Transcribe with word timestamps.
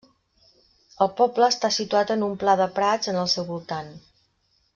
El 1.05 1.11
poble 1.19 1.49
està 1.55 1.71
situat 1.75 2.15
en 2.15 2.25
un 2.31 2.33
pla 2.45 2.57
de 2.63 2.67
prats 2.79 3.13
en 3.13 3.21
el 3.25 3.31
seu 3.35 3.47
voltant. 3.53 3.95